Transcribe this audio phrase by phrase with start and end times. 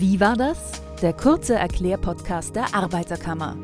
[0.00, 0.80] Wie war das?
[1.02, 3.58] Der kurze Erklärpodcast der Arbeiterkammer.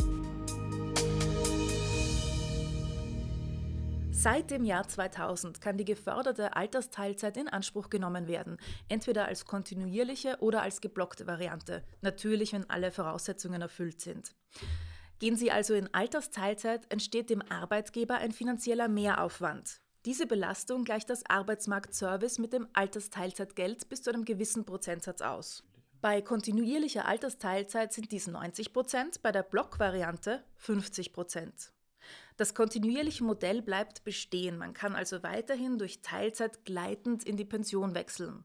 [4.10, 8.58] Seit dem Jahr 2000 kann die geförderte Altersteilzeit in Anspruch genommen werden,
[8.90, 14.34] entweder als kontinuierliche oder als geblockte Variante, natürlich wenn alle Voraussetzungen erfüllt sind.
[15.18, 19.80] Gehen Sie also in Altersteilzeit, entsteht dem Arbeitgeber ein finanzieller Mehraufwand.
[20.04, 25.64] Diese Belastung gleicht das Arbeitsmarktservice mit dem Altersteilzeitgeld bis zu einem gewissen Prozentsatz aus.
[26.06, 31.72] Bei kontinuierlicher Altersteilzeit sind dies 90 Prozent, bei der Blockvariante 50 Prozent.
[32.37, 34.56] Das kontinuierliche Modell bleibt bestehen.
[34.56, 38.45] Man kann also weiterhin durch Teilzeit gleitend in die Pension wechseln.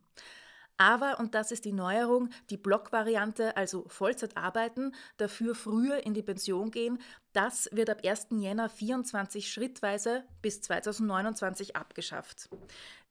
[0.77, 6.23] Aber, und das ist die Neuerung, die Blockvariante, also Vollzeit arbeiten, dafür früher in die
[6.23, 6.99] Pension gehen,
[7.33, 8.27] das wird ab 1.
[8.31, 12.49] Jänner 24 schrittweise bis 2029 abgeschafft.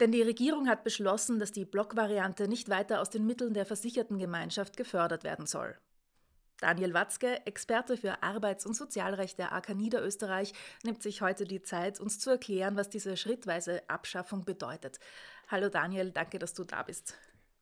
[0.01, 4.77] Denn die Regierung hat beschlossen, dass die Blockvariante nicht weiter aus den Mitteln der Versichertengemeinschaft
[4.77, 5.77] gefördert werden soll.
[6.61, 10.53] Daniel Watzke, Experte für Arbeits- und Sozialrecht der AK Niederösterreich,
[10.85, 15.01] nimmt sich heute die Zeit, uns zu erklären, was diese schrittweise Abschaffung bedeutet.
[15.49, 17.15] Hallo Daniel, danke, dass du da bist.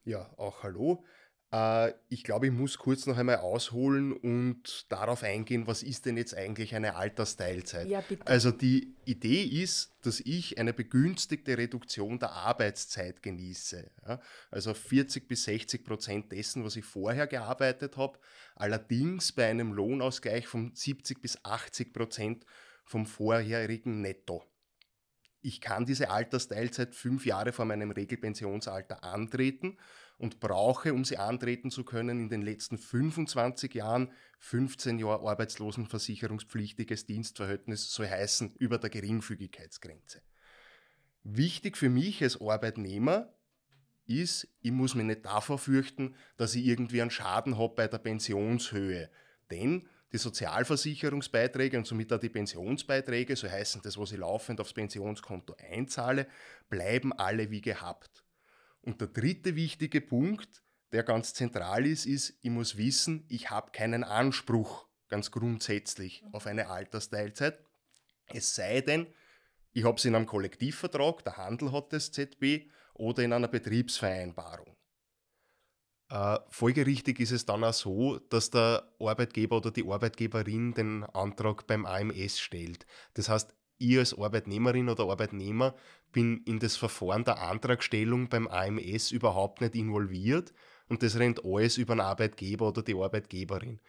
[0.08, 1.04] Ja, auch hallo.
[1.52, 6.16] Äh, ich glaube, ich muss kurz noch einmal ausholen und darauf eingehen, was ist denn
[6.16, 7.86] jetzt eigentlich eine Altersteilzeit?
[7.88, 8.26] Ja, bitte.
[8.26, 13.90] Also die Idee ist, dass ich eine begünstigte Reduktion der Arbeitszeit genieße.
[14.50, 18.18] Also 40 bis 60 Prozent dessen, was ich vorher gearbeitet habe,
[18.56, 22.46] allerdings bei einem Lohnausgleich von 70 bis 80 Prozent
[22.86, 24.42] vom vorherigen Netto
[25.40, 29.78] ich kann diese Altersteilzeit fünf Jahre vor meinem Regelpensionsalter antreten
[30.18, 37.06] und brauche, um sie antreten zu können, in den letzten 25 Jahren 15 Jahre arbeitslosenversicherungspflichtiges
[37.06, 40.22] Dienstverhältnis, soll heißen, über der Geringfügigkeitsgrenze.
[41.22, 43.32] Wichtig für mich als Arbeitnehmer
[44.06, 47.98] ist, ich muss mich nicht davor fürchten, dass ich irgendwie einen Schaden habe bei der
[47.98, 49.10] Pensionshöhe.
[49.50, 54.72] Denn die Sozialversicherungsbeiträge und somit auch die Pensionsbeiträge, so heißen das, was ich laufend aufs
[54.72, 56.26] Pensionskonto einzahle,
[56.68, 58.24] bleiben alle wie gehabt.
[58.80, 63.70] Und der dritte wichtige Punkt, der ganz zentral ist, ist, ich muss wissen, ich habe
[63.70, 67.58] keinen Anspruch ganz grundsätzlich auf eine Altersteilzeit.
[68.26, 69.06] Es sei denn,
[69.72, 74.77] ich habe es in einem Kollektivvertrag, der Handel hat das ZB, oder in einer Betriebsvereinbarung.
[76.10, 81.66] Äh, folgerichtig ist es dann auch so, dass der Arbeitgeber oder die Arbeitgeberin den Antrag
[81.66, 82.86] beim AMS stellt.
[83.14, 85.74] Das heißt, ich als Arbeitnehmerin oder Arbeitnehmer
[86.10, 90.52] bin in das Verfahren der Antragstellung beim AMS überhaupt nicht involviert
[90.88, 93.80] und das rennt alles über den Arbeitgeber oder die Arbeitgeberin.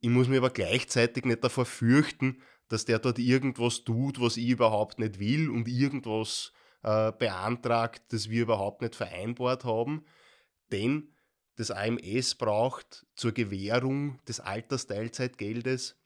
[0.00, 4.48] Ich muss mir aber gleichzeitig nicht davor fürchten, dass der dort irgendwas tut, was ich
[4.48, 6.52] überhaupt nicht will und irgendwas
[6.82, 10.04] äh, beantragt, das wir überhaupt nicht vereinbart haben.
[10.72, 11.12] Denn
[11.56, 15.96] das AMS braucht zur Gewährung des Altersteilzeitgeldes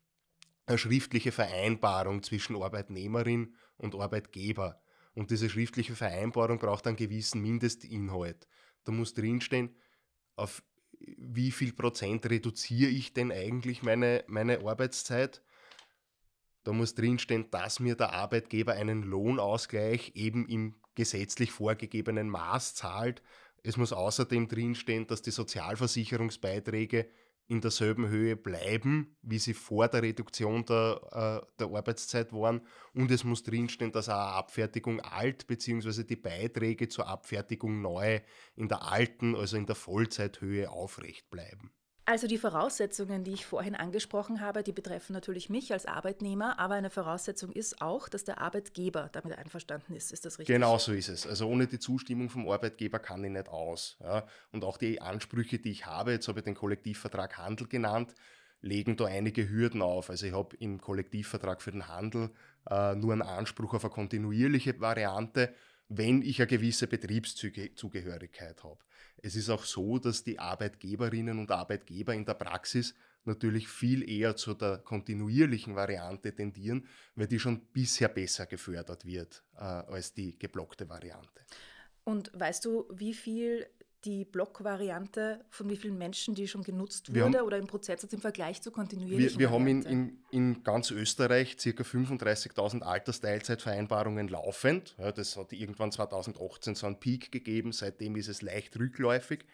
[0.67, 4.81] eine schriftliche Vereinbarung zwischen Arbeitnehmerin und Arbeitgeber.
[5.15, 8.47] Und diese schriftliche Vereinbarung braucht einen gewissen Mindestinhalt.
[8.85, 9.77] Da muss drinstehen,
[10.37, 10.63] auf
[11.01, 15.43] wie viel Prozent reduziere ich denn eigentlich meine, meine Arbeitszeit.
[16.63, 23.23] Da muss drinstehen, dass mir der Arbeitgeber einen Lohnausgleich eben im gesetzlich vorgegebenen Maß zahlt,
[23.63, 27.09] es muss außerdem drinstehen, dass die Sozialversicherungsbeiträge
[27.51, 32.61] in derselben Höhe bleiben, wie sie vor der Reduktion der, äh, der Arbeitszeit waren.
[32.95, 36.05] Und es muss drinstehen, dass auch Abfertigung alt bzw.
[36.05, 38.21] die Beiträge zur Abfertigung neu
[38.55, 41.73] in der alten, also in der Vollzeithöhe aufrecht bleiben.
[42.05, 46.75] Also die Voraussetzungen, die ich vorhin angesprochen habe, die betreffen natürlich mich als Arbeitnehmer, aber
[46.75, 50.13] eine Voraussetzung ist auch, dass der Arbeitgeber damit einverstanden ist.
[50.13, 50.55] Ist das richtig?
[50.55, 51.27] Genau so ist es.
[51.27, 53.97] Also ohne die Zustimmung vom Arbeitgeber kann ich nicht aus.
[54.01, 54.27] Ja.
[54.51, 58.15] Und auch die Ansprüche, die ich habe, jetzt habe ich den Kollektivvertrag Handel genannt,
[58.61, 60.11] legen da einige Hürden auf.
[60.11, 62.31] Also ich habe im Kollektivvertrag für den Handel
[62.69, 65.55] äh, nur einen Anspruch auf eine kontinuierliche Variante
[65.91, 68.79] wenn ich eine gewisse Betriebszugehörigkeit habe.
[69.23, 72.95] Es ist auch so, dass die Arbeitgeberinnen und Arbeitgeber in der Praxis
[73.25, 79.45] natürlich viel eher zu der kontinuierlichen Variante tendieren, weil die schon bisher besser gefördert wird
[79.57, 81.45] äh, als die geblockte Variante.
[82.05, 83.67] Und weißt du, wie viel
[84.05, 88.21] die Blockvariante von wie vielen Menschen die schon genutzt wurde haben, oder im Prozess im
[88.21, 91.69] Vergleich zur kontinuierlichen Wir, wir haben in, in, in, ganz Österreich ca.
[91.69, 94.95] 35.000 Altersteilzeitvereinbarungen laufend.
[94.99, 99.45] Ja, das hat irgendwann 2018 so einen Peak gegeben, seitdem ist es leicht rückläufig.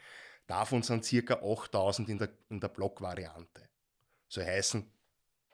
[0.46, 1.34] Davon sind ca.
[1.34, 3.68] 8.000 in der, in der Blockvariante.
[4.28, 4.88] So heißen,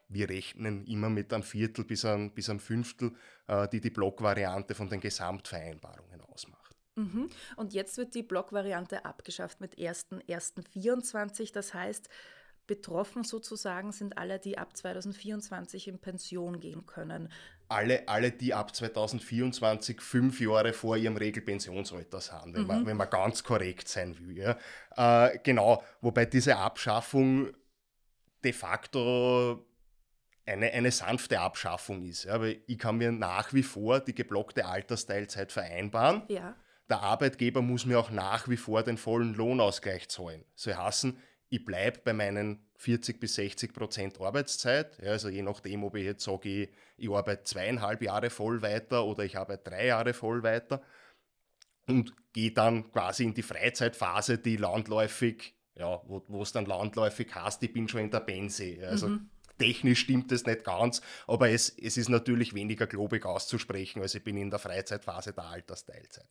[0.09, 3.13] wir rechnen immer mit einem Viertel bis einem, bis einem Fünftel,
[3.47, 6.62] äh, die die Blockvariante von den Gesamtvereinbarungen ausmacht.
[6.97, 7.29] Mhm.
[7.57, 11.53] Und jetzt wird die Blockvariante abgeschafft mit 1.1.24.
[11.53, 12.09] Das heißt,
[12.67, 17.31] betroffen sozusagen sind alle, die ab 2024 in Pension gehen können.
[17.69, 22.67] Alle, alle die ab 2024 fünf Jahre vor ihrem Regelpensionsalter sind, wenn, mhm.
[22.67, 24.39] man, wenn man ganz korrekt sein will.
[24.39, 25.27] Ja.
[25.27, 27.53] Äh, genau, wobei diese Abschaffung
[28.45, 29.65] de facto
[30.45, 32.25] eine, eine sanfte Abschaffung ist.
[32.25, 36.23] Ja, weil ich kann mir nach wie vor die geblockte Altersteilzeit vereinbaren.
[36.29, 36.55] Ja.
[36.89, 40.45] Der Arbeitgeber muss mir auch nach wie vor den vollen Lohnausgleich zahlen.
[40.55, 41.19] Soll heißen,
[41.49, 44.99] ich bleibe bei meinen 40 bis 60 Prozent Arbeitszeit.
[45.03, 49.05] Ja, also je nachdem, ob ich jetzt sage, ich, ich arbeite zweieinhalb Jahre voll weiter
[49.05, 50.83] oder ich arbeite drei Jahre voll weiter
[51.87, 57.63] und gehe dann quasi in die Freizeitphase, die landläufig, ja, wo es dann landläufig heißt,
[57.63, 58.79] ich bin schon in der Pense.
[58.89, 64.03] Also mhm technisch stimmt es nicht ganz, aber es, es ist natürlich weniger globig auszusprechen,
[64.03, 66.29] als ich bin in der Freizeitphase der Altersteilzeit.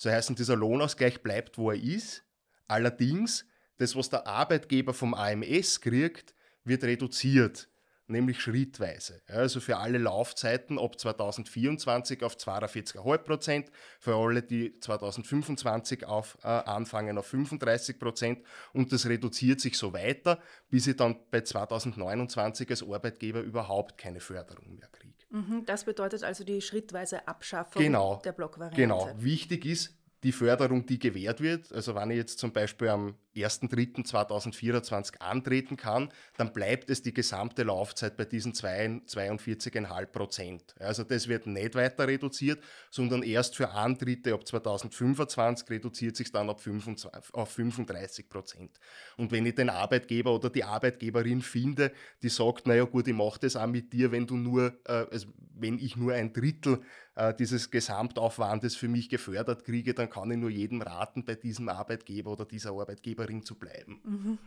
[0.00, 2.24] So heißt, dieser Lohnausgleich bleibt, wo er ist.
[2.68, 3.44] Allerdings,
[3.76, 7.68] das, was der Arbeitgeber vom AMS kriegt, wird reduziert
[8.10, 9.20] nämlich schrittweise.
[9.26, 16.48] Also für alle Laufzeiten ab 2024 auf 42,5 Prozent, für alle, die 2025 auf, äh,
[16.48, 18.40] anfangen auf 35 Prozent
[18.72, 24.20] und das reduziert sich so weiter, bis ich dann bei 2029 als Arbeitgeber überhaupt keine
[24.20, 24.99] Förderung mehr kriege.
[25.30, 28.80] Mhm, das bedeutet also die schrittweise Abschaffung genau, der Blockvariante.
[28.80, 29.10] Genau.
[29.16, 35.18] Wichtig ist, die Förderung, die gewährt wird, also wenn ich jetzt zum Beispiel am 1.3.2024
[35.18, 40.74] antreten kann, dann bleibt es die gesamte Laufzeit bei diesen 42,5 Prozent.
[40.78, 46.50] Also das wird nicht weiter reduziert, sondern erst für Antritte ab 2025 reduziert sich dann
[46.50, 48.78] auf 35 Prozent.
[49.16, 51.92] Und wenn ich den Arbeitgeber oder die Arbeitgeberin finde,
[52.22, 55.78] die sagt, naja gut, ich mache das auch mit dir, wenn du nur, also wenn
[55.78, 56.80] ich nur ein Drittel
[57.16, 61.68] äh, dieses Gesamtaufwandes für mich gefördert kriege, dann kann ich nur jedem raten, bei diesem
[61.68, 62.74] Arbeitgeber oder dieser
[63.20, 64.00] Arbeitgeberin zu bleiben.
[64.04, 64.38] Mhm.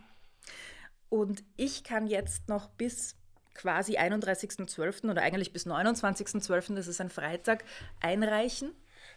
[1.08, 3.16] Und ich kann jetzt noch bis
[3.54, 5.10] quasi 31.12.
[5.10, 7.64] oder eigentlich bis 29.12., das ist ein Freitag,
[8.00, 8.72] einreichen?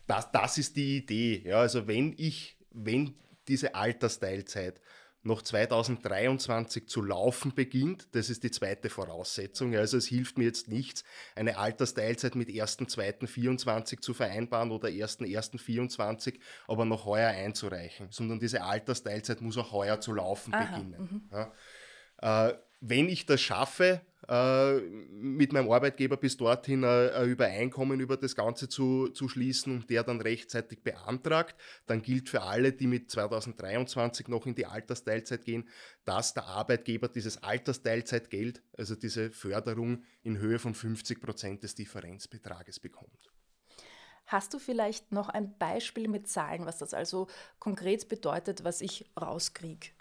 [0.06, 1.42] Das, das ist die Idee.
[1.46, 3.16] Ja, also wenn ich, wenn
[3.48, 4.80] diese Altersteilzeit
[5.28, 8.08] noch 2023 zu laufen beginnt.
[8.14, 9.76] Das ist die zweite Voraussetzung.
[9.76, 11.04] Also es hilft mir jetzt nichts,
[11.36, 19.42] eine Altersteilzeit mit 1.2.24 zu vereinbaren oder 1.1.24, aber noch heuer einzureichen, sondern diese Altersteilzeit
[19.42, 21.30] muss auch heuer zu laufen Aha, beginnen.
[21.30, 21.30] Mhm.
[21.32, 22.50] Ja.
[22.50, 28.36] Äh, wenn ich das schaffe, mit meinem Arbeitgeber bis dorthin äh, ein Übereinkommen über das
[28.36, 33.10] Ganze zu, zu schließen und der dann rechtzeitig beantragt, dann gilt für alle, die mit
[33.10, 35.70] 2023 noch in die Altersteilzeit gehen,
[36.04, 42.82] dass der Arbeitgeber dieses Altersteilzeitgeld, also diese Förderung in Höhe von 50 Prozent des Differenzbetrages
[42.82, 43.32] bekommt.
[44.26, 47.28] Hast du vielleicht noch ein Beispiel mit Zahlen, was das also
[47.60, 49.92] konkret bedeutet, was ich rauskriege?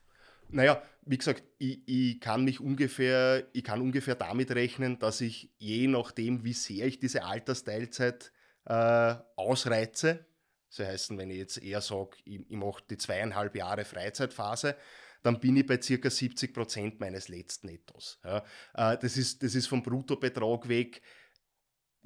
[0.49, 5.53] Naja, wie gesagt, ich, ich, kann mich ungefähr, ich kann ungefähr damit rechnen, dass ich
[5.59, 8.33] je nachdem, wie sehr ich diese Altersteilzeit
[8.65, 10.27] äh, ausreize,
[10.69, 14.77] das heißt, wenn ich jetzt eher sage, ich, ich mache die zweieinhalb Jahre Freizeitphase,
[15.23, 18.21] dann bin ich bei circa 70 Prozent meines letzten Nettos.
[18.25, 18.45] Ja,
[18.75, 21.03] äh, das, ist, das ist vom Bruttobetrag weg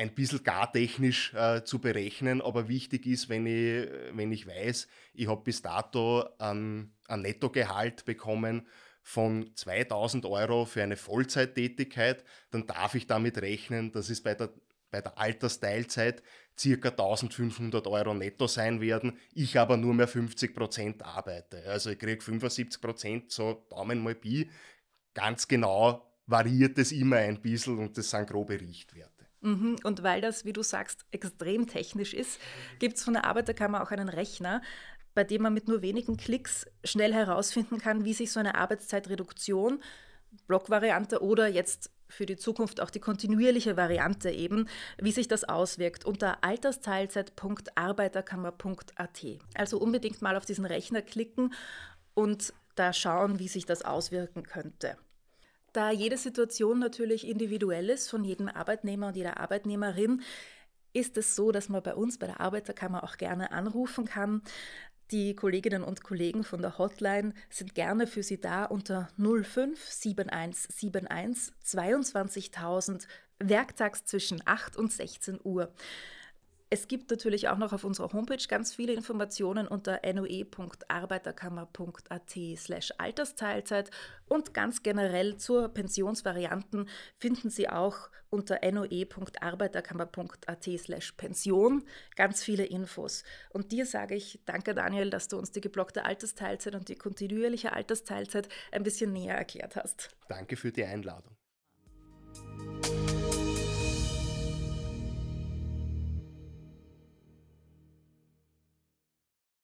[0.01, 4.89] ein bisschen gar technisch äh, zu berechnen, aber wichtig ist, wenn ich, wenn ich weiß,
[5.13, 8.67] ich habe bis dato ein, ein Nettogehalt bekommen
[9.03, 14.51] von 2000 Euro für eine Vollzeittätigkeit, dann darf ich damit rechnen, dass es bei der,
[14.91, 16.23] bei der Altersteilzeit
[16.59, 21.63] circa 1500 Euro netto sein werden, ich aber nur mehr 50 Prozent arbeite.
[21.67, 24.51] Also ich kriege 75 Prozent, so Daumen mal Pi.
[25.13, 29.20] Ganz genau variiert es immer ein bisschen und das sind grobe Richtwerte.
[29.41, 29.77] Mhm.
[29.85, 32.41] Und weil das, wie du sagst, extrem technisch ist,
[32.79, 34.63] gibt es von der Arbeiterkammer auch einen Rechner,
[35.15, 39.83] bei dem man mit nur wenigen Klicks schnell herausfinden kann, wie sich so eine Arbeitszeitreduktion,
[40.47, 44.69] Blockvariante oder jetzt für die Zukunft auch die kontinuierliche Variante eben,
[44.99, 49.27] wie sich das auswirkt unter altersteilzeit.arbeiterkammer.at.
[49.55, 51.55] Also unbedingt mal auf diesen Rechner klicken
[52.15, 54.97] und da schauen, wie sich das auswirken könnte.
[55.73, 60.23] Da jede Situation natürlich individuell ist von jedem Arbeitnehmer und jeder Arbeitnehmerin,
[60.93, 64.43] ist es so, dass man bei uns bei der Arbeiterkammer auch gerne anrufen kann.
[65.13, 73.09] Die Kolleginnen und Kollegen von der Hotline sind gerne für Sie da unter 057171 22.000
[73.41, 75.73] werktags zwischen 8 und 16 Uhr.
[76.73, 83.91] Es gibt natürlich auch noch auf unserer Homepage ganz viele Informationen unter noe.arbeiterkammer.at slash Altersteilzeit
[84.29, 91.83] und ganz generell zur Pensionsvarianten finden Sie auch unter noe.arbeiterkammer.at slash Pension
[92.15, 93.25] ganz viele Infos.
[93.51, 97.73] Und dir sage ich danke Daniel, dass du uns die geblockte Altersteilzeit und die kontinuierliche
[97.73, 100.11] Altersteilzeit ein bisschen näher erklärt hast.
[100.29, 101.35] Danke für die Einladung.